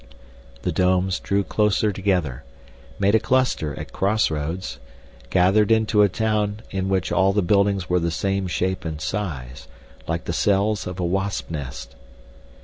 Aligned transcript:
The 0.63 0.71
domes 0.71 1.19
drew 1.19 1.43
closer 1.43 1.91
together, 1.91 2.43
made 2.97 3.13
a 3.13 3.19
cluster 3.19 3.79
at 3.79 3.93
crossroads, 3.93 4.79
gathered 5.29 5.69
into 5.71 6.01
a 6.01 6.09
town 6.09 6.63
in 6.71 6.89
which 6.89 7.11
all 7.11 7.33
the 7.33 7.43
buildings 7.43 7.87
were 7.87 7.99
the 7.99 8.09
same 8.09 8.47
shape 8.47 8.83
and 8.83 8.99
size, 8.99 9.67
like 10.07 10.23
the 10.23 10.33
cells 10.33 10.87
of 10.87 10.99
a 10.99 11.05
wasp 11.05 11.51
nest. 11.51 11.95